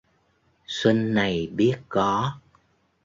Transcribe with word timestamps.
Xuân 0.67 1.13
này 1.13 1.47
biết 1.51 1.73
có 1.89 2.39